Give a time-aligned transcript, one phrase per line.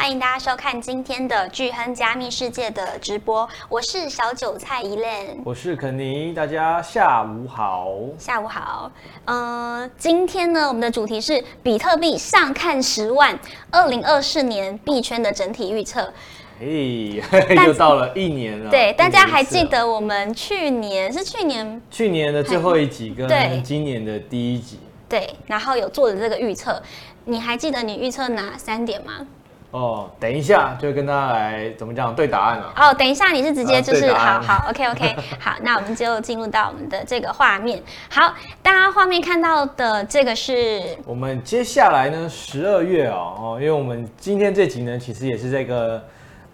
[0.00, 8.90] 欢迎大家收看今天的巨亨加密世界的直播，我是小韭菜 Elaine，我是肯尼，大家下午好，下午好。
[9.26, 13.38] 呃，今天呢，我们的主题是比特币上看十万，
[13.70, 16.10] 二零二四年币圈的整体预测。
[16.58, 17.22] 嘿，
[17.66, 18.70] 又到了一年了。
[18.70, 24.80] 对，大家还记得我们去年是去年去年的最后一集跟今年的第一集。
[25.06, 26.82] 对，然后有做的这个预测，
[27.26, 29.26] 你还记得你预测哪三点吗？
[29.72, 32.72] 哦，等一下就跟大家来怎么讲对答案了。
[32.74, 37.80] 哦，等一下你是直接就是、啊、好好 OK OK 好，那我们就进入到我们的这个画面。
[38.10, 46.02] 好，大家画面看到的这个是我们接下来呢十二月哦哦，因为我们今天这集呢其实也是这个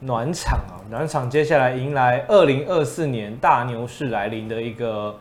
[0.01, 5.19] 暖场啊，暖场接下来迎来二零二四年大牛市来临的一个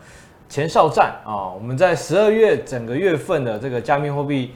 [0.50, 1.48] 前哨战啊。
[1.48, 4.52] 我们在十二月整个月份的这个加密货币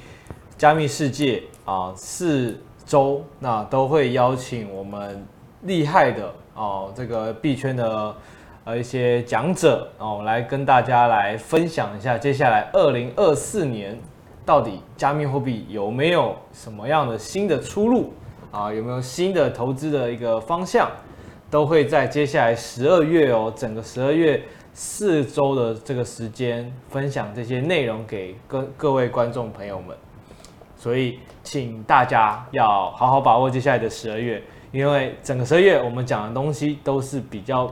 [0.57, 2.61] 加密世界啊是。
[2.89, 5.23] 周那都会邀请我们
[5.61, 8.15] 厉害的哦，这个币圈的
[8.63, 13.95] 呃一些讲者哦，来跟大家来分享一下接下来二零二四年
[14.43, 18.11] 到底加密货币有没有什么样的新的出路
[18.51, 18.73] 啊？
[18.73, 20.89] 有没有新的投资的一个方向？
[21.51, 24.41] 都会在接下来十二月哦，整个十二月
[24.73, 29.95] 四周的这个时间分享这些内容给各各位观众朋友们。
[30.79, 34.41] 所以，请大家要好好把握接下来的十二月，
[34.71, 37.69] 因为整个十二月我们讲的东西都是比较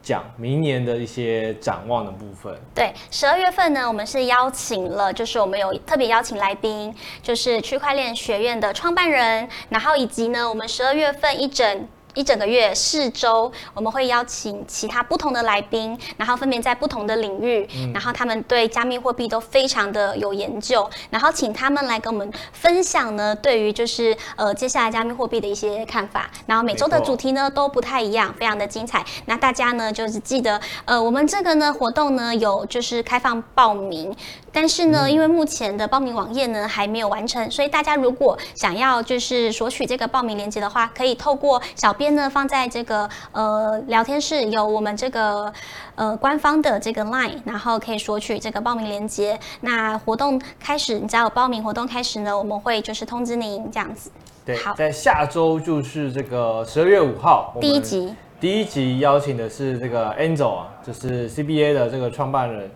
[0.00, 2.58] 讲明年的一些展望的部分。
[2.74, 11.86] 对，十二月份呢，我们是邀请了，就是我们有特别邀请来宾，就是区块链学院的创办人，然后以及呢，我们十二月份一整。
[12.16, 26.30] 一整个月四周，我们会邀请其他不同的来宾，然后分别在不同的领域，嗯、然后他们对加密货币都非常的有研究，然后请他们来跟我们分享呢，对于就是呃接下来加密货币的一些看法。
[26.46, 29.04] 然后每周的主题呢都不太一样，非常的精彩。
[29.26, 34.16] 那大家呢就是记得，呃，我们这个呢活动呢有就是开放报名，
[34.56, 42.06] 但是呢、嗯、因为目前的报名网页呢还没有完成，所以大家如果想要就是索取这个报名链接的话，可以透过小编。
[42.16, 45.52] 呢，放在这个呃聊天室，有我们这个
[45.96, 49.38] 呃官方的这个 line，然后可以索取这个报名链接。
[49.60, 54.10] 那活动开始，你只要有报名活动开始呢，我们会就是通知您这样子。
[54.46, 62.70] 对，好，在下周就是这个十二月五号第一集，第一集邀请的是这个 Angel 啊，就是 CBA 的这个创办人，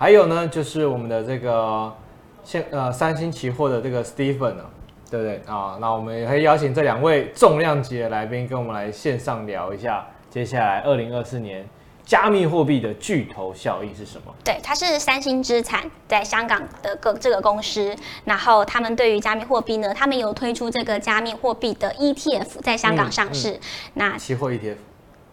[0.00, 1.94] 还有呢就是我们的这个
[2.42, 4.64] 现呃三星期货的这个 Stephen 啊。
[5.10, 5.76] 对不对啊？
[5.80, 11.66] 那我们也可以邀请这两位重量级的来宾跟我们来线上聊一下，接下来二零二四年
[12.04, 14.32] 加密货币的巨头效应是什么？
[14.44, 17.92] 对，它是三星资产在香港的个这个公司，
[18.24, 23.60] 然后他们对于加密货币呢，他们有推出这个加密货币的 ETF 在香港上市，嗯嗯、
[23.94, 24.76] 那期货 ETF。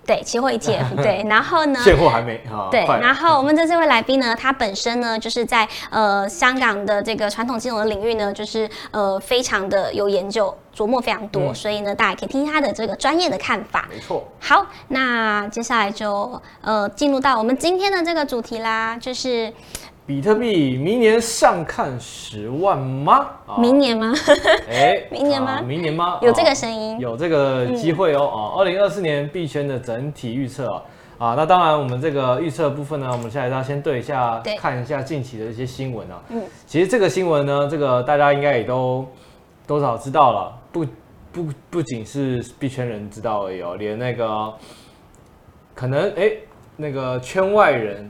[0.07, 1.81] 对，期货 ETF，对，然后呢？
[1.83, 2.69] 现货还没哈。
[2.71, 13.85] 对，然后我们这这位来宾呢，他本身呢，就是在呃香港的这个传统金融的领域呢，就是呃非常的有研究，琢磨非常多，嗯、所以呢，大家可以听听他的这个专业的看法。
[13.91, 14.25] 没错。
[14.39, 19.53] 好，那接下来就呃进入到我们今天的这个主题啦，就是。
[20.07, 23.27] 比特币明年上看十万吗？
[23.59, 24.13] 明年吗？
[24.71, 25.59] 哎， 明年吗？
[25.59, 26.17] 啊、明年吗？
[26.21, 28.21] 有这个声音，有这个机会哦。
[28.21, 30.81] 哦、嗯，二零二四年币圈的整体预测啊，
[31.17, 36.23] 啊，那当然我们这个预测部分呢，我们现在要先对一下，看一下近期的一些新闻啊。
[36.29, 39.05] 嗯，其实这个新闻呢，这个大家应该也都
[39.67, 40.85] 多少知道了，不
[41.33, 44.53] 不不仅是币圈人知道而已哦，连那个
[45.75, 46.31] 可能哎
[46.77, 48.09] 那个圈外人。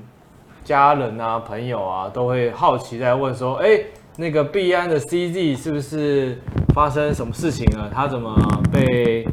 [0.68, 3.80] 家人啊，朋友啊，都会好奇在问说：“哎，
[4.18, 6.38] 那个币安的 CZ 是不是
[6.74, 7.90] 发生什么事情了？
[7.90, 8.36] 他怎么
[8.70, 9.26] 被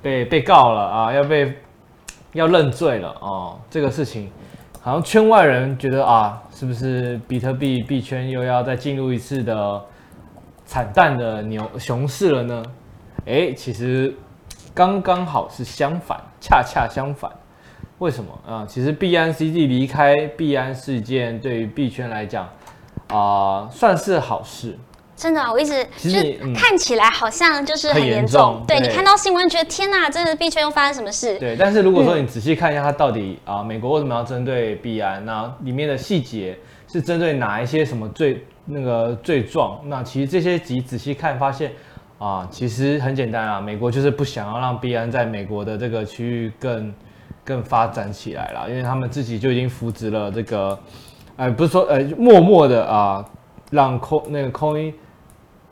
[0.00, 1.12] 被被告了啊？
[1.12, 1.52] 要被
[2.34, 3.58] 要认罪了哦？
[3.68, 4.30] 这个事情
[4.80, 9.84] 好像圈外人觉得啊，是不是比特币币圈又要再进入一次的
[10.66, 12.62] 惨淡的牛熊市了呢？
[13.26, 14.14] 哎，其实
[14.72, 17.28] 刚刚好是相反，恰恰相反。”
[17.98, 18.66] 为什么啊、嗯？
[18.68, 22.44] 其实币安 CD 离开币安事件，对于币圈来讲，
[23.08, 24.76] 啊、呃，算是好事。
[25.16, 28.62] 真的，我一直其实、嗯、看起来好像就是很严重。
[28.68, 31.38] 对，对你看到新闻，觉得天哪，真的币圈又发生什么事？
[31.38, 35.24] 对，但是如果说你仔细看一下，它到底啊、嗯呃，美国为什么要针对币安？
[35.24, 39.80] 那里面的细节是针对哪一些什么罪那个罪状？
[39.86, 41.70] 那其实这些集仔细看，发现
[42.18, 46.92] 啊、呃，其实很简单啊，美国就是不想要让币安在美国的这个区域更。
[47.46, 50.78] 更发展起来了，因为他们自己就已经扶植了这个，
[51.36, 53.24] 呃，不是说呃，默默的啊，
[53.70, 54.92] 让 coin 那个 coin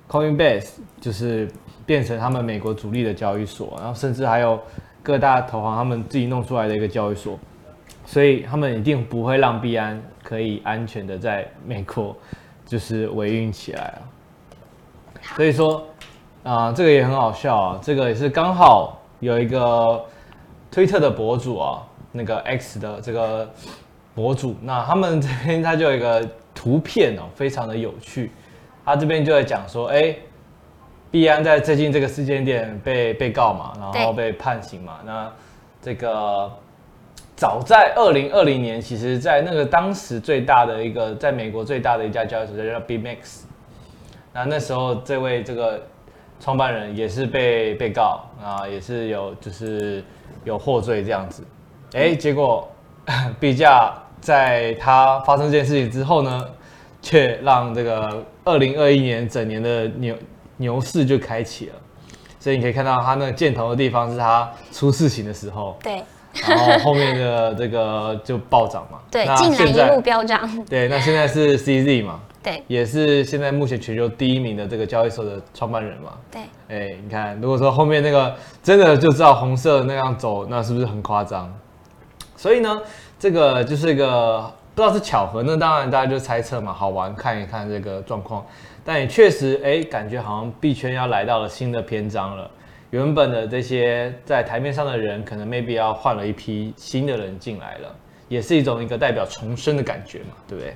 [0.09, 1.51] Coinbase 就是
[1.85, 4.61] 变成他们美国主力的交易所，然后甚至还有
[5.03, 7.39] 各大投行他们自己弄出来的一个交易所，
[8.07, 12.15] 所以他们一定不会让币安可以安全的在美国
[12.65, 13.99] 就是维运起来啊。
[15.37, 15.79] 所以说
[16.45, 20.05] 啊、呃，这个也很好笑啊，这个也是刚好有一个
[20.75, 23.49] 推特的博主啊，那个 X 的这个
[24.13, 28.33] 博主，那他们这边他就有一个图片哦，非常的有趣。
[28.85, 30.17] 他这边就在讲说，哎，
[31.13, 34.99] 币安在最近这个事件点被被告嘛，然后被判刑嘛。
[35.07, 35.33] 那
[35.81, 36.51] 这个
[37.37, 43.43] 早在二零二零年，其实在那个当时最大的一个，在美国最大的一家交易所叫 BMax。
[44.33, 45.81] 那那时候这位这个
[46.41, 50.03] 创办人也是被被告啊，也是有就是
[50.45, 51.43] 有获罪这样子。
[51.93, 52.69] 哎，结果
[53.41, 56.49] 币价在他发生这件事情之后呢，
[57.03, 58.25] 却让这个。
[58.47, 60.15] 二零二一年整年的牛
[60.59, 61.73] 牛市就开启了，
[62.39, 66.03] 所以你可以看到它那个箭头的地方是它出事情的时候，对，
[66.47, 81.53] 然后后面的这个就暴涨嘛，对，进来一路飙涨，对，那现在是 CZ 嘛，对，也是现在目前全球第一名的这个交易所的创办人嘛，对，哎，你看，如果说后面那个真的就知道红色那样走，那是不是很夸张？
[82.37, 82.81] 所以呢，
[83.19, 84.49] 这个就是一个。
[84.77, 88.45] 不知道是巧合，那当然大家就猜测嘛，好玩看一看这个状况。
[88.85, 92.51] 但也确实，哎、欸，感觉好像币圈要来到了新的篇章了。
[92.91, 97.97] 原本的这些在台面上的人，可能 maybe 要换了一批新的人进来了，
[98.27, 100.75] 也是一种一个代表重生的感觉嘛，对不对？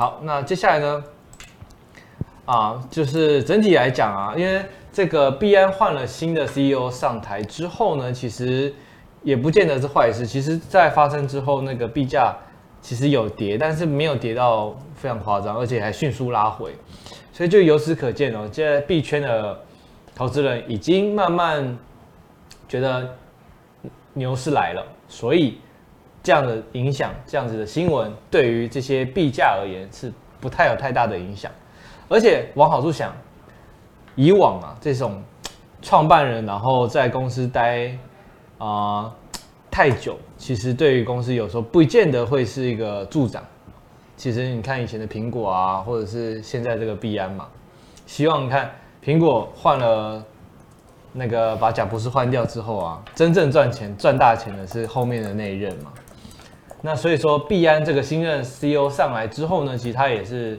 [0.00, 1.04] 好，那接下来呢，
[2.46, 8.74] 啊，就是整体来讲啊，因为这个币安换了新的 CEO 上台之后呢，其实
[9.22, 10.26] 也不见得是坏事。
[10.26, 12.34] 其实，在发生之后，那个币价。
[12.80, 16.74] 其实有跌，但是没有跌到非常夸张，而且还迅速拉回，
[17.30, 19.60] 所以就由此可见哦，现在币圈的
[20.14, 21.78] 投资人已经慢慢
[22.66, 23.06] 觉得
[24.14, 25.58] 牛市来了，所以
[26.30, 31.50] 这样的影响，这样子的新闻对于这些币价而言是不太有太大的影响，
[32.08, 33.12] 而且往好处想，
[34.14, 35.20] 以往啊这种
[35.82, 37.98] 创办人然后在公司待
[38.58, 39.12] 啊。
[39.72, 43.42] 太久，其实对于公司有时候不见得会是一个助长。
[44.16, 47.48] 其实你看以前的苹果啊，或者是现在这个币安嘛，
[48.06, 48.70] 希望你看
[49.02, 50.22] 苹果换了
[51.12, 55.92] 那个把贾博士换掉之后啊，真正赚钱赚大钱的是后面的那一任嘛。
[56.82, 60.58] 那所以说币安这个新任 CEO 上来之后呢，其实他也是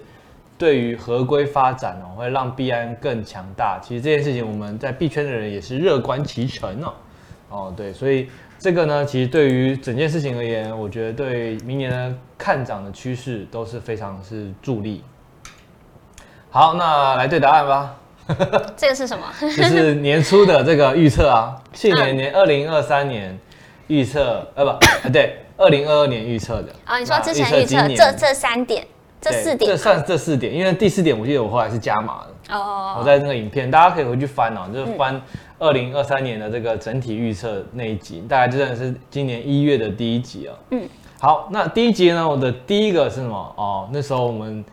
[0.57, 3.79] 对于合规发展哦，会让币安更强大。
[3.81, 6.93] 其实这件事情我们在币圈的人也是乐观其成哦。
[7.49, 8.29] 哦，对，所以。
[8.63, 15.03] 这个呢，其实对于整件事情而言，我觉得对明年的看涨的趋势都是非常是助力。
[16.51, 17.97] 好，那来对答案吧。
[18.77, 19.25] 这个是什么？
[19.41, 23.35] 就是年初的这个预测啊， 去年年二零二三年
[23.87, 26.73] 预测，呃不，对，二零二二年预测的。
[26.85, 28.85] 啊，你说之前预测这这三点，
[29.21, 32.55] 这四点，这算这四点，因为第四点我记得我后来是加码的。
[32.55, 32.95] 哦。
[32.99, 35.21] 我在那个影片，大家可以回去翻哦，就是翻。
[35.59, 40.57] 二零二三年的这个整体预测那一集，大概真的是今年一月的第一集啊。
[40.71, 43.53] 嗯，好，那第一集呢，我的第一个是什么？
[43.55, 44.65] 哦，那时候我们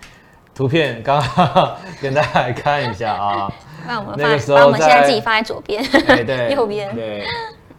[0.55, 3.53] 图片刚刚 跟大家来看一下啊。
[3.87, 7.27] 那我们那个时候，我们现在自己放在左边，哎，对， 右边，对，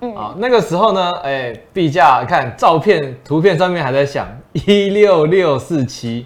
[0.02, 6.26] 嗯，啊，那个时候呢，哎，币价看照片图片上面还在想一六六四七。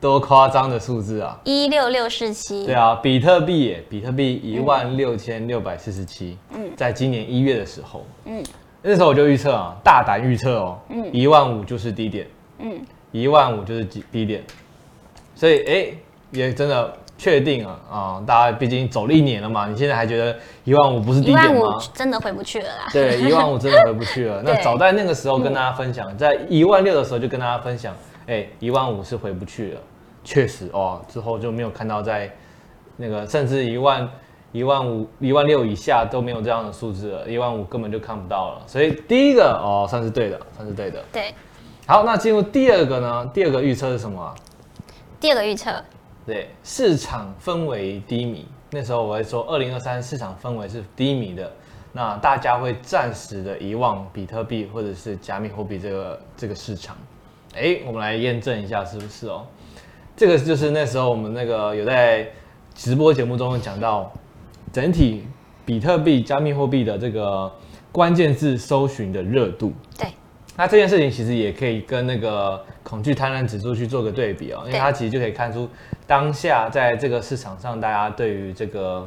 [0.00, 1.40] 多夸张的数字啊！
[1.44, 2.66] 一六六四七。
[2.66, 6.36] 对啊，比特币耶，比特币一万六千六百四十七。
[6.54, 8.44] 嗯，在今年一月的时候，嗯，
[8.82, 12.26] 那时候我就预测啊，大胆预测哦，嗯，一万五就是低点，
[12.58, 12.78] 嗯，
[13.12, 14.44] 一万五就是低低点，
[15.34, 15.86] 所以哎，
[16.32, 18.22] 也真的确定啊啊！
[18.26, 21.50] 大家毕竟走了一年了嘛，你现在还觉得一万五不是低点吗？
[21.52, 22.88] 一万五真的回不去了啦。
[22.92, 24.42] 对，一万五真的回不去了。
[24.44, 27.94] 那早在那个时候跟大家分享，在一万六的时候就跟大家分享，
[28.26, 29.80] 哎，一万五是回不去了。
[30.24, 32.30] 确实哦，之后就没有看到在
[32.96, 34.08] 那个甚至一万
[34.52, 38.62] 一万五一万六以下都没有这样的数字了，一万五根本就看不到了。
[38.66, 41.02] 所以第一个哦，算是对的，算是对的。
[41.12, 41.34] 对。
[41.86, 43.30] 好，那进入第二个呢？
[43.34, 44.34] 第二个预测是什么啊？
[45.20, 45.70] 第二个预测，
[46.26, 48.46] 对，市场氛围低迷。
[48.70, 51.52] 那时候我会说，二零二三市场氛围是低迷的，
[51.92, 56.96] 那大家会暂时的遗忘比特币或者是加密货币这个这个市场。
[57.54, 59.46] 哎，我们来验证一下是不是哦。
[60.16, 62.28] 这个就是那时候我们那个有在
[62.74, 64.10] 直播节目中讲到，
[64.72, 65.26] 整体
[65.64, 67.52] 比特币、加密货币的这个
[67.92, 69.72] 关键字搜寻的热度。
[69.96, 70.08] 对，
[70.56, 75.68] 那这件事情其实也可以跟那个恐惧贪婪指数去做个对比哦，因为它其实就可以看出
[76.06, 79.04] 当下在这个市场上，大家对于这个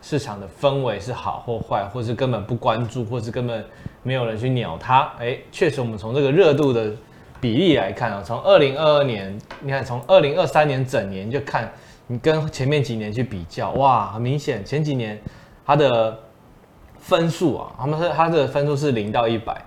[0.00, 3.62] 市场的氛围是好或坏，或是根本不关注，或是根本
[4.02, 5.12] 没有人去鸟它。
[5.18, 6.90] 哎，确实，我们从这个热度的
[7.42, 11.70] 比例来看啊，从二零二二年，你看从二零二三年整年就看，
[12.06, 15.20] 你跟前面几年去比较，哇，很明显前几年
[15.66, 16.18] 它的
[16.96, 19.62] 分数啊，他们是它的分数是零到一百。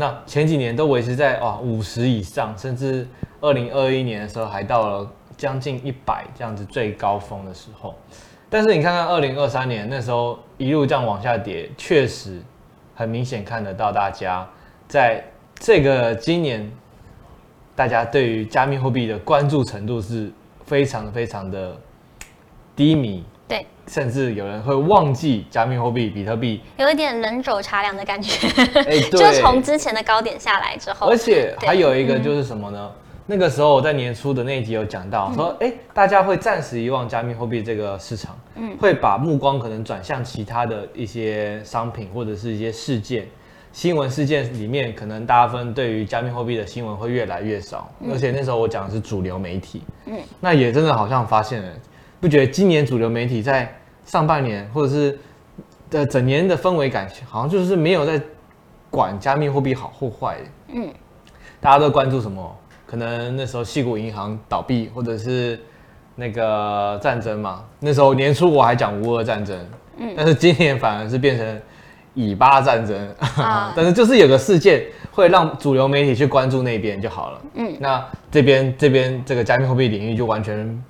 [0.00, 3.04] 那前几年都维持在哇五十以上，甚至
[3.40, 7.96] 二零二一年的时候还到了将近一百这样子最高峰的时候。
[8.48, 12.40] 但是你看看二零二三年那时候一路这样往下跌，确实
[12.94, 14.48] 很明显看得到大家
[14.86, 15.20] 在
[15.56, 16.70] 这个今年，
[17.74, 20.30] 大家对于加密货币的关注程度是
[20.64, 21.76] 非常非常的
[22.76, 23.24] 低迷。
[23.88, 28.46] 对，甚至有人会忘记加密货币比特币，有一点人走茶凉的感觉。
[28.74, 32.90] 哎， 对，就从之前的高点下来之后，而且还有一个就是什么呢？
[32.92, 43.26] 嗯、那个时候我在年初的那一集有讲到，说哎，大家会暂时遗忘加密货币这个市场，嗯，会把目光可能转向其他的一些商品或者是一些事件、
[43.72, 47.90] 新闻事件里面，可能大部分对于加密货币的新闻会越来越少。
[48.00, 51.68] 嗯、而且那时候我讲的是主流媒体，嗯，那也真的好像发现了。
[52.20, 53.72] 不觉得今年主流媒体在
[54.04, 55.18] 上半年或者是
[55.90, 58.20] 的整年的氛围感，好像就是没有在
[58.90, 60.36] 管加密货币好或坏。
[60.68, 60.88] 嗯，
[61.60, 62.56] 大家都关注什么？
[62.86, 65.60] 可能那时候矽谷银行倒闭，或者是
[66.16, 67.64] 那个战争嘛。
[67.80, 69.58] 那时候年初我还讲乌俄战争，
[69.98, 71.60] 嗯，但是今年反而是变成
[72.14, 73.14] 以巴战争。
[73.36, 77.42] 啊， 但是就是有个事件会让主流媒体去关注那边就好了。
[77.54, 80.82] 嗯，那这边这边这个加密货币领域就完全。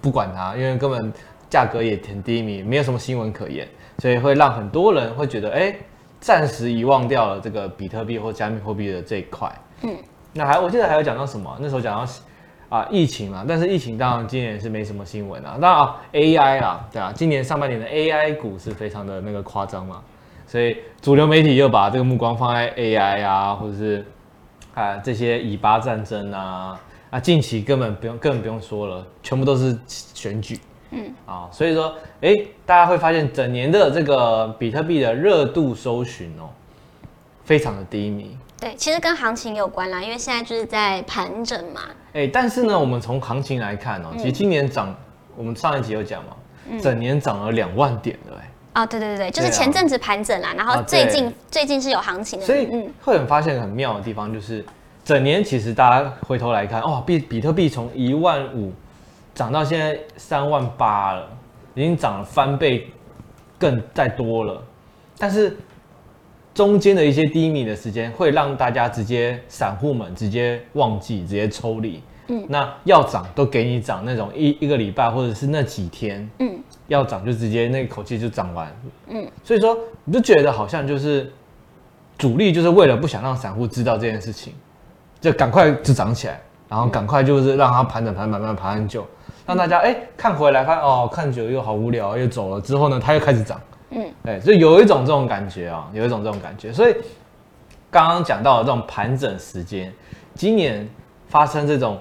[0.00, 1.12] 不管它，因为根本
[1.50, 3.66] 价格也挺低迷，没有什么新闻可言，
[3.98, 5.74] 所以会让很多人会觉得，哎，
[6.20, 9.50] 暂时遗忘掉了这个比特币或加密货币的这一块。
[9.82, 9.96] 嗯，
[10.32, 11.56] 那还我记得还有讲到什么？
[11.60, 12.12] 那时候讲到
[12.68, 15.56] 啊疫情嘛，但是疫情当然今年是没什么新闻啊。
[15.60, 20.02] 当然啊 AI 啊，对啊，今年上半年的 AI 股是非常的那个夸张嘛，
[20.46, 24.04] 所以主流媒体又把这个目光放在 AI 啊，或者是
[24.74, 26.78] 啊这些以巴战争啊。
[27.10, 30.60] 啊，近期根本不用，根本不用说了，全部都是选举，
[30.90, 32.34] 嗯啊，所以说，哎，
[32.66, 36.50] 大家会发现整年的这个比特币的热度搜寻哦，
[37.44, 38.36] 非常的低迷。
[38.60, 41.80] 对，其实跟行情有关啦，因为现在就是在盘整嘛。
[42.12, 44.94] 哎，但是呢，我们从行情来看哦，其实今年涨，
[45.34, 46.36] 我们上一集有讲嘛，
[46.82, 48.50] 整年涨了两万点的哎。
[48.74, 54.62] 啊，对对对对，就是前阵子盘整啦，然后最近最近是有行情的，所以嗯，会很发现很妙的地方就是。
[55.08, 58.70] 整年其实大家回头来看，哦，比比特币从一万五
[59.34, 61.26] 涨到现在三万八了，
[61.74, 62.86] 已经涨了翻倍，
[63.58, 64.62] 更再多了。
[65.16, 65.56] 但是
[66.52, 72.02] 中间的一些低迷的时间，会让大家直接散户们直接忘记，直接抽离。
[72.26, 76.28] 嗯，那要涨都给你涨那种一一个礼拜或者是那几天。
[76.40, 78.70] 嗯，要涨就直接那口气就涨完。
[79.06, 79.74] 嗯，所以说
[80.04, 81.32] 你就觉得好像就是
[82.18, 84.52] 主力就是为了不想让散户知道这件事情。
[85.20, 89.04] 就赶快就涨起来，然后赶快就是让它盘整盘盘盘盘很久，
[89.46, 93.60] 让大家哎、欸、看回来看哦，看久又好无聊又走了之后呢，它又开始涨，
[93.90, 96.72] 嗯，对，所以有一种这种感觉啊，有一种这种感觉。
[96.72, 96.94] 所以
[97.90, 99.92] 刚刚讲到的这种盘整时间，
[100.34, 100.88] 今年
[101.26, 101.98] 发生这种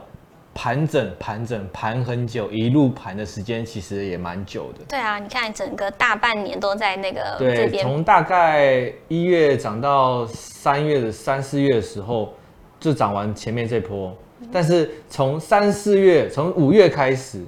[0.54, 4.86] 盘整盘整盘很久一路盘的时间，其实也蛮久的。
[4.90, 12.34] 对啊，你看整个大半年都在那个对，从大概一月涨到三月的三四月的时候。
[12.80, 14.16] 就涨完前面这波，
[14.52, 17.44] 但是从三四月，从五月开始，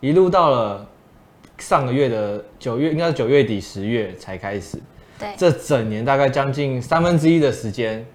[0.00, 0.86] 一路到了
[1.58, 4.78] 上个月的九月，应该是九月底十月才开始。
[5.18, 8.06] 对，这整年大概将近三分之一的时间，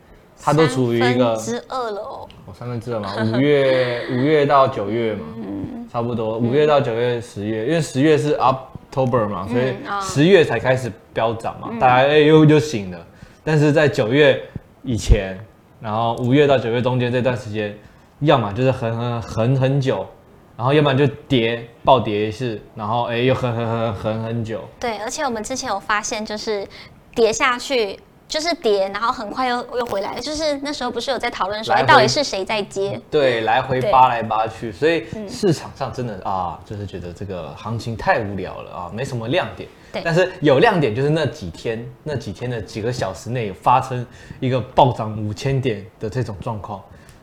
[0.41, 2.27] 它都处于一个三分之二了哦。
[2.46, 13.05] 哦，三分之二嘛，五月 五月到九月嘛，嗯，差不多五月到九月十月，因为十月是 October 嘛，所以十月才开始飙涨嘛，大家哎又又醒了，
[13.43, 14.41] 但是在九月
[14.84, 15.38] 以前。
[15.84, 17.78] 然后五月到九月中间这段时间，
[18.20, 20.08] 要么就是横横横很久，
[20.56, 24.62] 然后要不然就跌暴跌一次，然后哎又横横横横很久。
[24.80, 26.66] 对，而且我们之前有发现，就是
[27.13, 28.00] 跌下去
[28.30, 30.18] 就是跌，然后很快又又回来。
[30.22, 32.98] 就是那时候不是有在讨论说，哎，到底是谁在接？
[33.12, 39.68] 对，来回扒来扒去，所以市场上真的啊，就是觉得这个行情太无聊了啊，没什么亮点。
[40.03, 44.05] 但是有亮点，就是那几天，那几天的几个小时内有发生
[44.39, 46.81] 一个暴涨五千点的这种状况，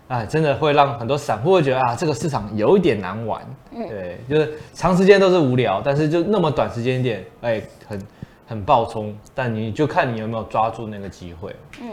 [0.08, 3.44] 哎，真的会让很多散户会觉得啊，这个市场有一点难玩。
[3.72, 8.06] 对，就是长时间都是无聊，但是就那么短时间点，哎，很
[8.46, 11.54] 很暴冲，但你就看你有没有抓住那个机会。
[11.80, 11.88] 嗯，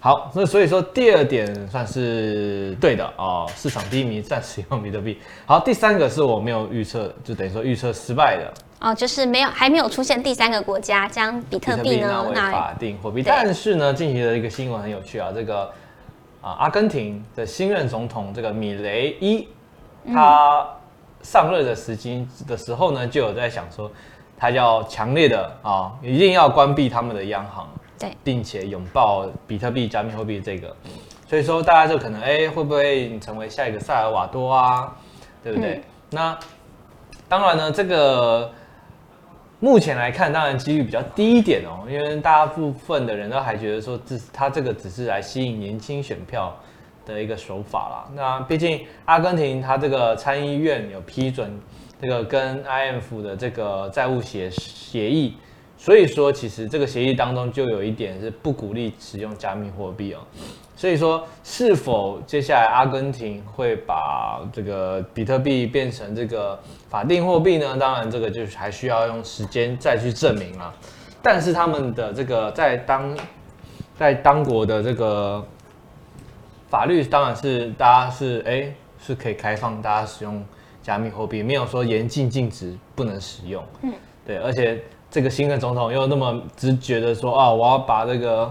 [0.00, 5.18] 好，那所以说第二点算是对的哦，市场低迷暂时用比特币。
[5.46, 8.52] 好，第三个是我没有预测，就等于说预测失败的
[8.82, 13.22] 哦，就是没有还没有出现第三个国家将比特币呢纳为法定货币。
[13.22, 15.72] 但是呢，近期的一个新闻很有趣啊，这个
[16.40, 19.46] 啊阿根廷的新任总统这个米雷伊，
[20.12, 20.66] 他
[21.22, 23.88] 上任的时机的时候呢，就有在想说，
[24.36, 27.68] 他要强烈的啊，一定要关闭他们的央行。
[28.00, 30.74] 对，并且拥抱比特币、加密货币这个，
[31.28, 34.92] 所以说大家就可能哎、欸，会不会成为下一个萨尔瓦多啊？
[35.44, 35.74] 对不对？
[35.74, 36.38] 嗯、那
[37.28, 38.50] 当然呢，这个
[39.62, 46.52] 目前来看，当然几率比较低一点哦，因为大部分的人都还觉得说，这他这个只是来吸引年轻选票
[47.06, 48.10] 的一个手法啦。
[48.16, 51.48] 那毕竟阿根廷他这个参议院有批准
[52.00, 55.36] 这个跟 IMF 的这个债务协协议。
[55.78, 60.18] 所以说，其实这个协议当中就有一点是不鼓励使用加密货币哦。
[60.82, 66.58] 所以说，是否接下来阿根廷会把这个比特币变成这个
[66.88, 67.76] 法定货币呢？
[67.78, 70.74] 当然，这个就还需要用时间再去证明了。
[71.22, 73.16] 但是他们的这个在当
[73.96, 75.46] 在当国的这个
[76.68, 80.44] 法律，当然是大家是哎是可以开放大家使用
[80.82, 83.64] 加密货币，没有说严禁禁止不能使用。
[83.82, 83.92] 嗯，
[84.26, 84.82] 对，而且。
[85.14, 88.50] 这个新的总统又那么直觉的说啊，我要把这个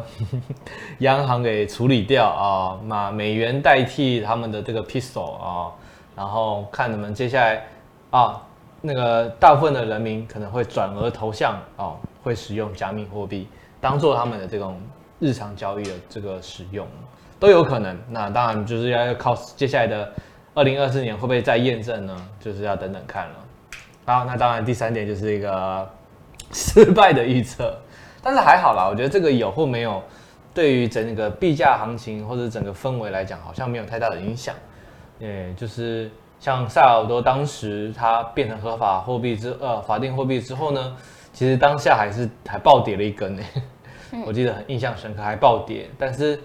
[1.00, 5.72] 央行给处理掉啊，拿美元代替他们的这个 peso 啊，
[6.16, 7.66] 然后看你们接下来
[8.12, 8.40] 啊，
[8.80, 13.48] 那个大部分的人民可能会转而投向啊，会使用加密货币
[13.80, 14.80] 当做他们的这种
[15.18, 16.86] 日常交易的这个使用
[17.40, 17.98] 都有可能。
[18.08, 20.14] 那当然就是要靠接下来的
[20.54, 22.28] 二零二四年会不会再验证呢？
[22.40, 23.36] 就是要等等看了。
[24.06, 25.90] 好，那当然第三点就是一个。
[26.54, 27.74] 失败的预测，
[28.22, 30.04] 但是还好啦，我觉得这个有或没有，
[30.54, 34.54] 对于整个币价行情或者整个氛围来讲，好像没有太大的影响。
[35.20, 40.98] 诶，就是像萨尔多当时它变成合法货币之呃法定货币之后呢，
[41.32, 43.44] 其实当下还是还暴跌了一根呢，
[44.26, 45.90] 我记得很印象深刻，还暴跌。
[45.98, 46.38] 但是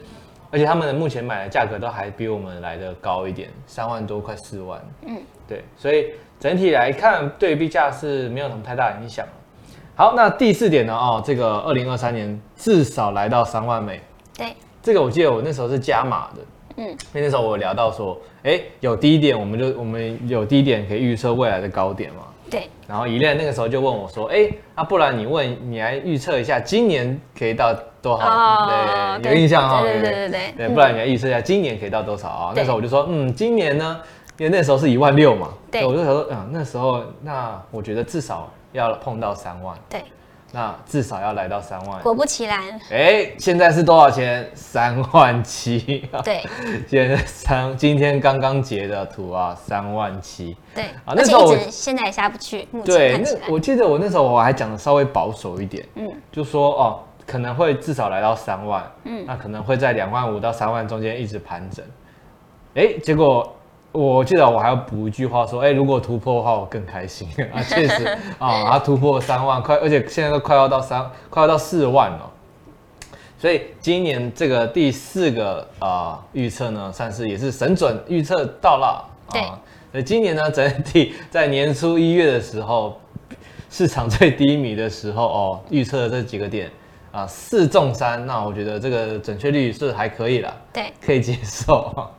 [0.51, 4.81] 而且他们的目前买的价格都还比我们来的高一点，三万多快四万。
[5.07, 5.17] 嗯，
[5.49, 9.27] 对，所以整体来看，对币价是没有什么太大的影响。
[9.95, 10.95] 好，那第四点呢？
[10.95, 14.01] 哦，这个二零二三年至少来到三万美。
[14.37, 16.43] 对，这个我记得我那时候是加码的。
[16.77, 22.25] 嗯，因为那时候我聊到说，哎，有低点，我们就我们有低点可以预测未来的高点嘛。
[22.51, 22.69] 对。
[22.87, 27.75] 然后伊莲那个时候就问我说，哎，那不然你问你来预测一下今年可以到
[28.07, 28.27] 多少？
[28.27, 29.83] 哦，对，有印象哈。
[29.83, 30.69] 对对对对对。
[30.69, 32.53] 不然你要预测一下今年可以到多少啊？
[32.55, 34.01] 那时候我就说，嗯，今年呢，
[34.39, 35.49] 因为那时候是一万六嘛。
[35.71, 35.85] 对。
[35.85, 38.49] 我就想说，嗯，那时候那我觉得至少。
[38.73, 40.05] 要碰到三万，对，
[40.53, 41.99] 那至少要来到三万。
[42.03, 44.47] 果不其然，哎，现在是多少钱？
[44.55, 46.07] 三万七。
[46.23, 46.45] 对，
[46.87, 50.55] 现在三，今天刚刚截的图啊，三万七。
[50.75, 52.69] 对，啊，那时候我现在也下不去。
[52.85, 61.85] 对，那我记得我那时候我还讲的稍微保守一点，嗯，就说哦，可能会至少来到三万，嗯，那可能会在两万五到三万中间一直盘整。
[62.75, 63.53] 哎，结果。
[63.93, 67.63] 我记得我还要补一句话说，哎，如果突破的话，我更开心 啊！
[67.63, 68.05] 确实
[68.39, 72.31] 啊，它突破三万块，而且现在都快要到三，快要到四万了。
[73.39, 79.33] 所以今年这个第四个啊预测呢，算是也是神准预测到了啊。
[79.33, 79.41] 对。
[79.93, 83.01] 所以今年呢，整体 在年初一月的时候，
[83.71, 86.71] 市场最低迷的时候哦，预测的这几个点
[87.17, 91.91] 啊，四中三，那我觉得这个准确率是还可以了，对，可以接受。
[91.95, 92.15] 好。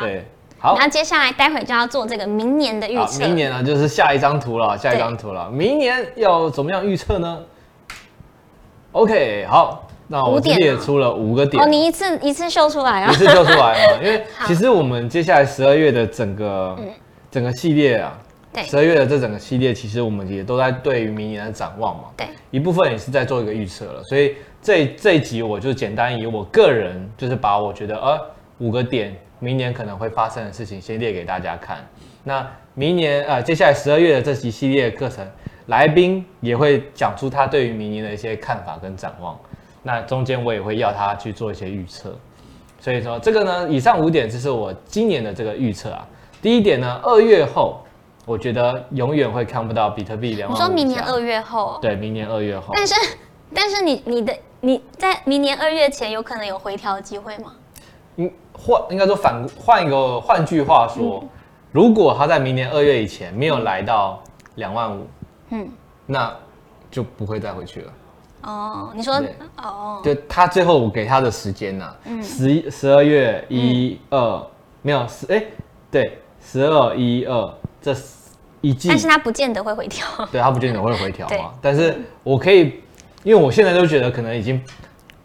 [0.00, 0.24] 对。
[0.60, 3.20] 好，那接下来待会就要做这个明年的预测。
[3.20, 5.48] 明年呢，就是下一张图了，下一张图了。
[5.50, 7.38] 明年要怎么样预测呢
[8.90, 11.62] ？OK，好，那我列出了五个点。
[11.62, 13.12] 哦，你一次一次秀出来啊？
[13.12, 13.98] 一次秀出来啊？
[14.02, 16.76] 因为 其实我们接下来十二月的整个
[17.30, 18.18] 整个系列啊，
[18.58, 22.04] 对，十二月的这整个系列，其实我们也都在对于明年的展望嘛。
[22.16, 24.02] 对，一部分也是在做一个预测了。
[24.04, 28.20] 所以这这一集我就简单以我个人，就是把我觉得呃
[28.58, 29.16] 五个点。
[29.40, 31.78] 明年可能会发生的事情，先列给大家看。
[32.24, 32.44] 那
[32.74, 35.24] 明年呃，接下来十二月的这期系列课程，
[35.66, 39.38] 来宾也会讲出他对于明年的一些看法跟展望。
[39.84, 42.18] 那中间我也会要他去做一些预测。
[42.80, 46.04] 所以说这个呢，以上五点就是我今年的这个预测啊。
[46.42, 47.80] 第一点呢，二月后，
[48.28, 50.54] 我觉得永远会看不到比特币两万。
[50.54, 51.78] 你说明年二月后？
[51.80, 52.74] 对，明年二月后。
[52.74, 52.94] 但是，
[53.54, 57.52] 但是你你的你在明年二月前有可能有回调的机会吗？
[58.16, 58.30] 嗯。
[58.60, 61.28] 换应该说反换一个换句话说，嗯、
[61.70, 64.20] 如果他在明年二月以前没有来到
[64.56, 65.06] 两万五，
[65.50, 65.68] 嗯，
[66.04, 66.36] 那
[66.90, 67.92] 就不会再回去了。
[68.42, 69.22] 哦，你说
[69.62, 74.46] 哦，就他最后我给他的时间呢，十一十二月一二
[74.82, 75.44] 没有十哎，
[75.88, 77.94] 对，十二一二这
[78.60, 82.80] 一季，但是它不见得会回调， 对它不见得会回调嘛，但是我可以，
[83.22, 84.62] 因为我现在都觉得可能已经。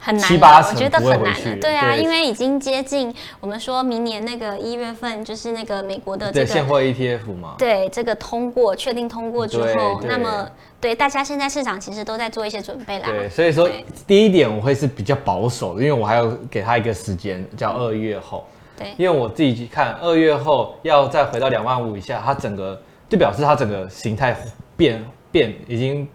[0.05, 10.45] 很难，七八成我觉得很难不会回去对啊，因为已经接近我们说明年那个一月份，就是那个美国的这个现货 ETF 嘛，对这个通过确定通过之后，那么
[10.81, 13.05] 对大家现在市场其实都在做一些准备啦。
[13.07, 13.69] 对，所以说
[14.05, 18.45] 第一点我会是比较保守的，因为我还要给他一个时间，叫二月后。
[18.77, 22.77] 对，因为我自己去看二月后要再回到两万五以下，它整个
[23.13, 24.35] 就表示它整个形态
[24.75, 26.07] 变变已经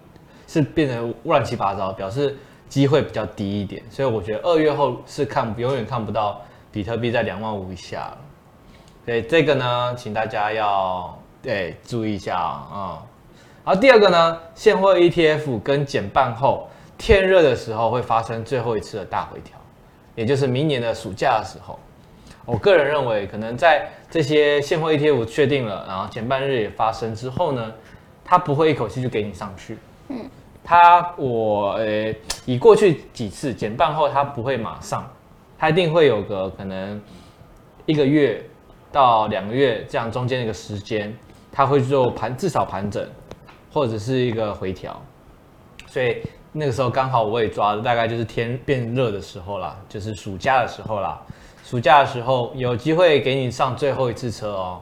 [0.49, 2.37] 是变得乱七八糟，表示。
[2.69, 6.39] 机会比较低一点，所以我觉得二月后是看永远看不到
[6.71, 8.19] 比特币在两万五以下了。
[9.07, 13.03] 所以这个呢，请大家要对注意一下啊、嗯。
[13.65, 19.57] 然后第二个呢，现货 ETF 跟减半后天热的时候会发生最后一次的大回调，
[20.15, 21.79] 也就是明年的暑假的时候。
[22.49, 27.73] 我个人认为，可能在这些现货 ETF 确定了，然后前半日也发生之后呢，
[28.25, 29.77] 它不会一口气就给你上去。
[30.09, 30.17] 嗯。
[30.65, 35.07] 它我呃、欸，以过去几次减半后，它不会马上，
[35.59, 37.01] 它一定会有个可能
[37.85, 38.43] 一个月
[38.91, 41.15] 到两个月这样中间的一个时间，
[41.53, 43.07] 它会做盘至少盘整，
[43.73, 44.99] 或者是一个回调，
[45.87, 51.19] 所以那个时候刚好我也抓的大概就是天变热的时候啦，就是暑假的时候啦，
[51.69, 54.81] 暑假的时候有机会给你上最后一次车哦，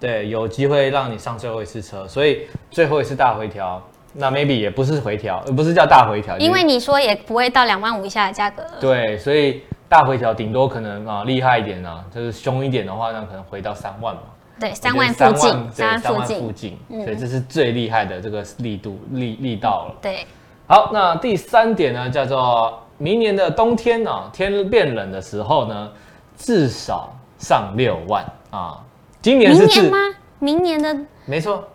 [0.00, 3.82] 对，有机会让你上最后一次车，所以最后一次大回调。
[4.14, 8.62] 那 maybe 也不是回调，而不是叫大回调，因为你说也不会到两万五以下的价格。
[8.80, 14.22] 对，所以大回调顶多可能啊厉害一点呢、啊，就是凶一点的话，那可能回到三万嘛。
[14.58, 19.94] 对，三万附近，三万附近，附近嗯、所以这是最厉害的这个力度力力道了。
[20.00, 20.26] 对，
[20.66, 25.90] 好，那第三点呢，叫做明年的冬天啊，天变冷的时候呢，
[26.36, 28.78] 至少上六万啊。
[29.22, 29.98] 今年是明年吗？
[30.38, 31.66] 明年的没错。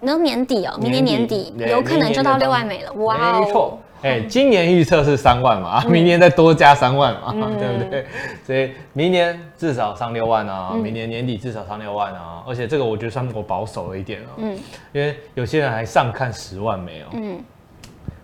[0.00, 2.92] 那年底哦，明年年底有可能就到六万美了！
[2.94, 8.06] 没错， 哎，今年预测是三万嘛，明年再多加三万嘛， 对不对？
[8.46, 14.56] 所以明年至少上六万啊，明年年底至少上六万啊，而且这个我觉得算我保守了一点哦，嗯，
[14.92, 17.40] 因为有些人还上看十万没有，嗯，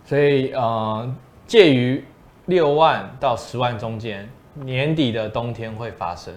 [0.05, 1.13] 所以呃，
[1.49, 2.05] 介于
[2.47, 6.35] 六万到十万中间，年底的冬天会发生。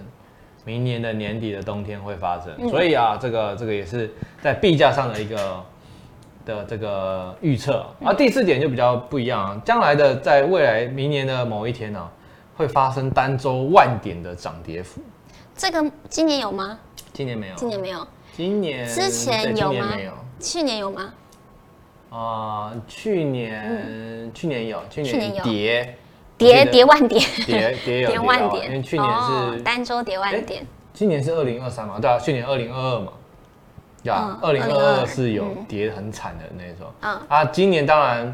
[0.65, 5.63] 明年的年底的冬天会发生，嗯、所以啊，这个这个也是在币价上的一个
[6.46, 7.86] 的这个预测。
[8.04, 12.12] 而、啊、第四点就比较不一样啊，将来的在未来明年的某一天呢、啊，
[12.58, 15.00] 会发生单周万点的涨跌幅。
[15.56, 16.78] 这个今年有吗？
[17.13, 17.56] 今年没有。
[17.56, 18.08] 今年没有。
[18.36, 19.93] 今年之前有吗？
[19.96, 20.12] 没有。
[20.38, 21.13] 去年有吗？
[22.17, 25.95] 啊、呃，去年、嗯、去年有，去年有跌。
[26.38, 30.63] 跌跌万点，跌跌有跌万点，因为去年是单周跌万点。
[30.93, 31.97] 今年是二零二三嘛？
[31.99, 33.12] 对啊，去年二零二二嘛，
[34.03, 36.93] 对啊，二零二二是有跌很惨的那种。
[37.01, 38.32] 嗯啊，今年当然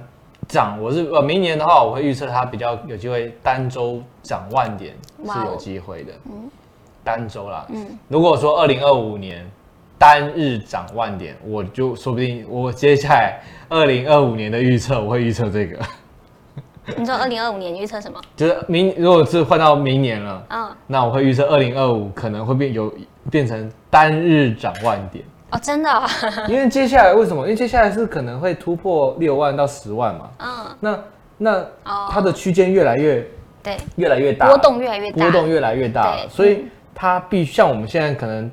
[0.49, 4.93] 涨，我是呃，明年的话，我会预测它比较有机会单周涨万点
[5.23, 6.11] 是有机会的。
[6.25, 6.51] 嗯，
[7.05, 7.65] 单周啦。
[7.69, 9.49] 嗯，如果说二零二五年
[10.03, 13.39] 单日涨万点，我就说不定我接下来
[13.69, 15.79] 二零二五年的预测，我会预测这个。
[16.97, 18.19] 你说二零二五年预测什么？
[18.35, 22.93] 就是明，如果是换到明年了，嗯，那我会预测二零二五可能会变有
[23.31, 26.05] 变成单日涨万点哦，真的、哦？
[26.49, 27.43] 因为接下来为什么？
[27.43, 30.49] 因为接下来是可能会突破六万到十万嘛，嗯，
[30.81, 30.99] 那
[31.37, 31.65] 那
[32.11, 33.25] 它的区间越来越
[33.63, 38.51] 对，越来越大，波动越来越大，波动越来越大了，所以它必须像我们现在可能。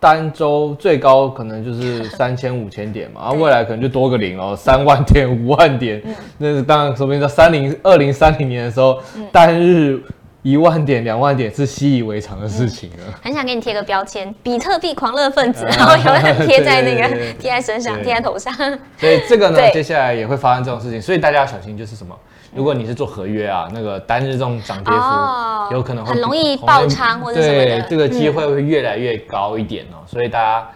[0.00, 6.02] 单周最高可能就是 三千五千点嘛，然后未来可能就多个零哦，三万点、五万点，
[6.38, 8.98] 那是当然说明在三零二零三零年的时候，
[9.30, 10.02] 单日
[10.42, 12.96] 一万点、两万点是习以为常的事情了。
[13.22, 18.52] 很想给你贴个标签， 比特币狂热分子，然后永远贴在那个贴在身上、贴在头上。
[18.96, 22.16] 所以这个呢， 接下来也会发生这种事情，所以大家要小心，就是什么？
[22.52, 30.02] 如果你是做合约啊，那个单日这种涨跌幅有可能会很容易爆仓或者什么的，对，这个机会会越来越高一点哦。
[30.04, 30.68] 所以大家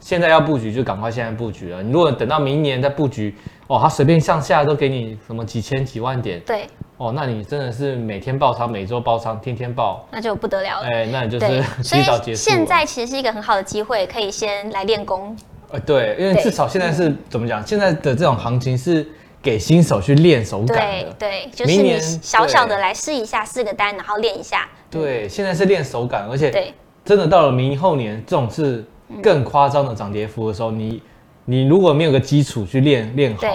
[0.00, 1.82] 现在要布局就赶快现在布局了。
[1.82, 3.34] 你如果等到明年再布局，
[3.66, 6.66] 哦，它随便上下都给你什么几千几万点，对，
[6.98, 10.86] 哦，那你真的是每天爆仓，每周爆仓，天天爆，那就不得了了。
[10.86, 11.46] 哎，那你就是
[11.82, 12.50] 提早结束。
[12.50, 15.34] 现在其实是一个很好的机会，可以先来练功。
[15.70, 17.66] 呃，对，因为至少现在是怎么讲？
[17.66, 19.06] 现在的这种行情是。
[19.40, 24.68] 给新手去练手感的，对，对，就是你小小的来试一下，四个单，然后练一下。
[24.90, 28.84] 对，现在是练手感，而且真的到了明后年这种是
[29.22, 31.00] 更夸张的涨跌幅的时候，你
[31.44, 33.46] 你如果没有个基础去练练好，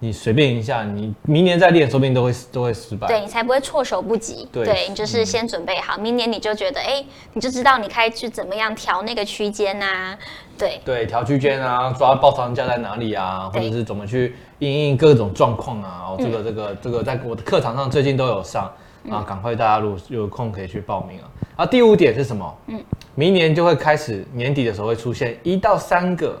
[0.00, 3.08] 你随便一下，你明年再练，说不定都会都会失败。
[3.08, 4.48] 对，你才不会措手不及。
[4.52, 10.16] 对对，你就是先准备好，嗯、明年你就觉得，哎，你就知道你该去怎么样调那个区间啊。
[10.56, 16.10] 对对，调区间啊，抓爆仓价在哪里啊，或者是怎么去应应各种状况啊。
[16.10, 21.30] 哦，这个这个这个，在我的课堂上最近都有上、嗯、啊，赶快大家如果有空可以去报名啊。
[21.56, 22.58] 啊，第五点是什么？
[22.68, 22.80] 嗯，
[23.16, 26.40] 明年就会开始，年底的时候会出现一到三个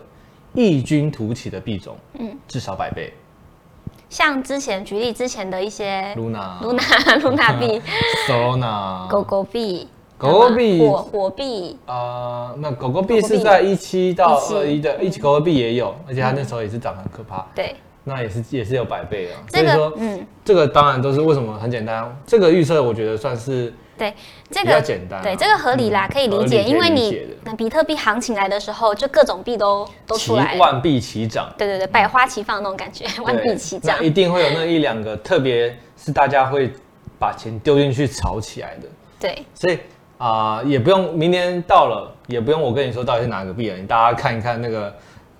[0.54, 3.12] 异军突起的币种，嗯，至少百倍。
[4.08, 6.80] 像之前举例之前的一些 Luna、Luna、
[7.20, 7.80] Luna 币、
[8.26, 11.78] Solana、狗狗币、狗狗币、火火币。
[11.86, 17.46] 啊，那狗狗币是在一七到二一的，一七狗狗币也有，而且它那时候也是涨很可怕。
[17.54, 19.40] 对，那也是也是有百倍啊。
[19.50, 23.72] 所以说，嗯，这个当然都是为什么很简单，这个预测我觉得算是。
[23.98, 24.14] 对，
[24.50, 36.72] 这个比较简单、啊，对这个合理啦，可以理解，因为你那比特币行情来的时候，就各种币都都出来，万币齐涨，对对对，百花齐放那种感觉，万币齐涨，一定会有那一两个，特别是大家会
[37.18, 39.78] 把钱丢进去炒起来的，对，所以
[40.16, 44.94] 啊、呃，也不用明年到了，也不用我跟你说到底是哪个币了，你大家看一看那个。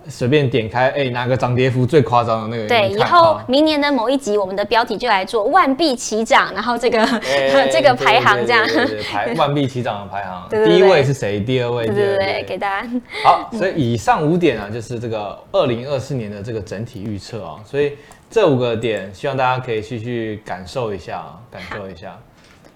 [0.08, 2.68] 随便点开，哎、欸，哪个涨跌幅最夸张的那个？
[2.68, 8.66] 对，以后明年的某一集，我们的标题就来做“万币齐涨”，然后这个、欸、 这个排行这样，
[9.12, 11.38] 排 万币齐涨的排行，第一位是谁？
[11.40, 11.86] 第二位？
[11.86, 12.88] 对对对，对，对，给大家。
[13.22, 17.92] 好，所以以上五点啊，就是这个二零二四年的这个整体预测啊，所以
[18.30, 22.18] 这五个点，希望大家可以去去感受一下，感受一下。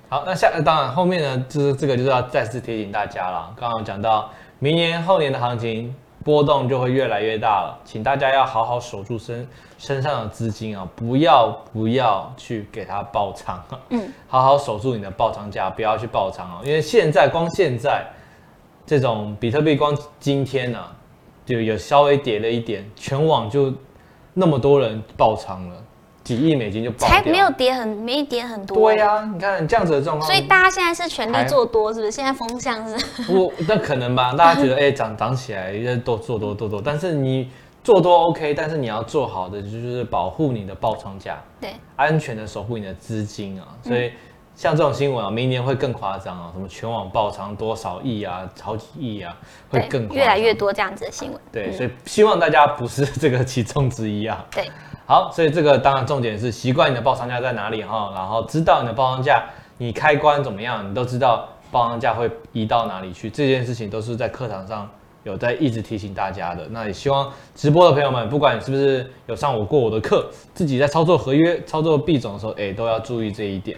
[0.09, 5.95] 好，那下当然后面呢，就是这个就是要再次提醒大家了，刚刚讲到明年后年的行情。
[6.25, 18.05] 波动就会越来越大了，请大家要好好守住身身上的资金啊，不要不要去给它爆仓，嗯，好好守住你的爆仓价，不要去爆仓啊，因为现在光现在
[18.87, 20.97] 这种比特币光今天呢、啊，
[21.45, 23.73] 就有稍微跌了一点，全网就
[24.35, 25.77] 那么多人爆仓了。
[26.37, 28.77] 几亿美金就爆，才没有跌很，没跌很多。
[28.91, 30.27] 对呀、啊，你看这样子的状况。
[30.27, 32.11] 所以大家现在是全力做多，是不是？
[32.11, 33.33] 现在风向是？
[33.33, 36.81] 我那可能吧，大家觉得哎涨涨起来，要多做多做多。
[36.81, 37.51] 但是你
[37.85, 43.69] 做多 OK，但是你要做好的就是保护你的爆仓价，对，安全的守护你的资金啊。
[43.83, 44.11] 所以
[44.55, 49.37] 像这种新闻啊，明年会更夸张啊，什么全网爆仓多少亿啊，好几亿啊，
[49.69, 51.41] 会更越来越多这样子的新闻。
[51.53, 54.43] 对、嗯，所以希望大家不是 这个其中之一啊。
[54.51, 54.71] 对。
[55.05, 59.45] 好，所以这个当然重点是习惯你的报仓价在哪里哈，然后知道你的报仓价，
[59.77, 63.29] 你开关怎么样，你都知道报仓价会移到哪里去。
[63.29, 64.89] 这件事情都是在课堂上
[65.25, 66.67] 有在一直提醒大家的。
[66.71, 73.77] 那也希望直播的朋友们，不管是不是有上我过我的课，自己在操作合约、操作币种的时候，哎，都要注意这一点。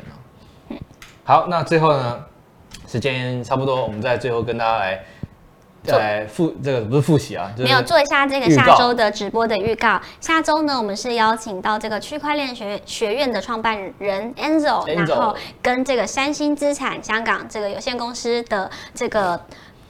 [1.25, 2.23] 好，那最后呢，
[2.87, 5.05] 时间差不多，我们在最后跟大家来。
[5.85, 10.01] 在复这个不是复习啊，就是、没有做一下这个下周的直播的预告。
[10.21, 19.41] 下周呢，我们是邀请到这个区块链学学院的创办人 Enzo，然后跟这个三星资产香港这个有限公司的这个。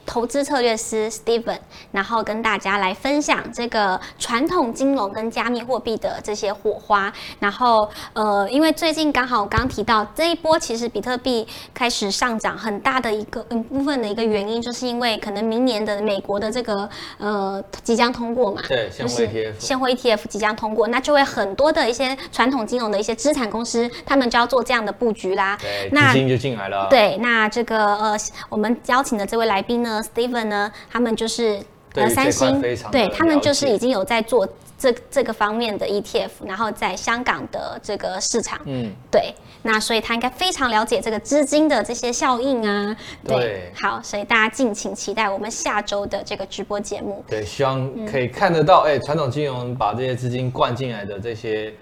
[0.05, 1.59] 投资策略师 Steven，
[1.91, 7.11] 然后跟大家来分享这个传统金融跟加密货币的这些火花。
[7.39, 16.87] 然后，呃，因为最近刚好我刚提到这一波，其实比特币开始上涨很大的一个嗯部分的一个原因，就是因为可能明年的美国的这个
[17.17, 25.57] 呃即将通过嘛，对，现货 ETF，现货 ETF 即将通过，那就会很多的一些传统金融的一些资产公司，他们就要做这样的布局啦。
[25.61, 26.87] 对，那资金就进来了。
[26.89, 28.17] 对，那这个呃，
[28.49, 31.59] 我们邀请的这位来宾呢？Steven 呢，他们就是
[31.93, 47.23] 呃三星，对他们就是已经有在做这这个方面的 ETF，然后在香港的这个市场，嗯，对，那所以他应该非常了解这个资金的这些效应啊，对，对好，所以大家敬请期待我们下周的这个直播节目。
[47.27, 51.73] 对，希望可以看得到，哎、嗯，传统金融把这些资金灌进来的这些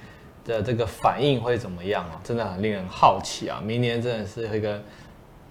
[0.46, 2.22] 的这个反应会怎么样啊？
[2.24, 3.60] 真的很令人好奇啊！
[3.66, 4.80] 明年真的是一个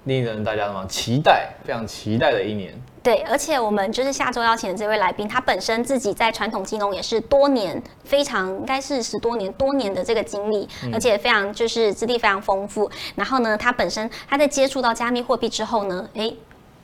[0.05, 2.73] 令人大家什么期待，非常期待的一年。
[3.03, 12.89] 对，而且我们就是下周邀请的这位来宾，他本身自己在传统金融也是多年，非常应该是十多年多年的这个经历，而且非常就是资历非常丰富。
[13.17, 16.37] 然后呢，他本身他在接触到加密货币之后呢，诶。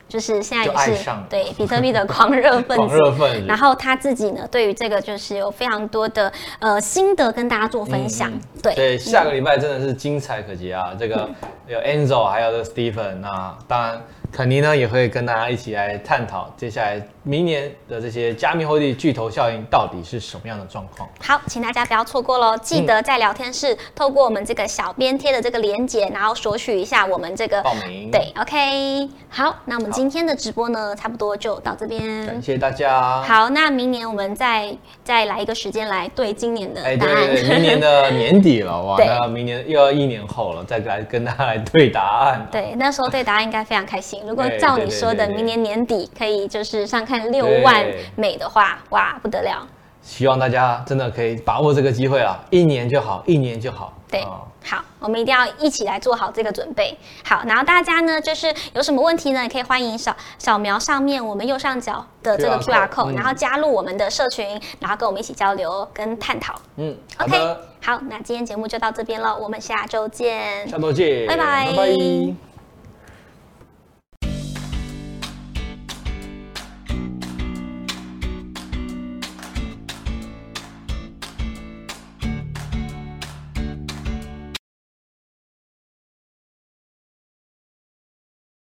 [0.09, 3.47] 就是现在也是对比特币的狂热分子， 狂热分子。
[3.47, 8.31] 然后他自己呢，对于这个就是有非常多的呃心得跟大家做分享。
[8.31, 10.97] 嗯、对，对，下个礼拜真的是精彩可期啊！
[10.99, 11.29] 这个
[11.67, 14.01] 有 Enzo，还有这个 Stephen 那当然
[14.33, 21.07] 肯尼呢也会跟大家一起来探讨接下来明年的这些加密货币巨头效应到底是什么样的状况？
[21.21, 22.57] 好，请大家不要错过喽！
[22.57, 28.11] 记得在聊天室、嗯、透过我们这个小编贴的这个链接，然后索取一下我们这个报名。
[28.11, 29.11] 对，OK。
[29.29, 32.27] 好，那我们今天的直播呢，差不多就到这边。
[32.27, 33.21] 感谢大家。
[33.21, 36.95] 好，那明年我们再再来一个时间来对今年的答案。
[36.95, 42.49] 哎，对对对，明年的年底了哇， 那明年又要一年后了，再来跟大家来对答案。
[42.51, 44.23] 对，那时候对答案应该非常开心。
[44.27, 47.85] 如果照你说的，明年年底可以就是上看六万
[48.17, 49.67] 美的话，哇，不得了！
[50.03, 53.93] 希望大家真的可以把握这个机会啊，一年就好，一年就好。
[54.11, 54.25] 对，
[54.65, 56.97] 好，我们一定要一起来做好这个准备。
[57.23, 66.55] 好，然后大家呢，就是有什么问题呢，也可以欢迎扫扫描上面我们右上角的这个 QR code，然后加入我们的社群，然后跟我们一起交流跟探讨。
[66.77, 70.67] 嗯，OK，好，那今天节目就到这边了，我们下周见。
[70.67, 71.67] 下周见，拜拜。
[71.67, 72.48] 拜拜。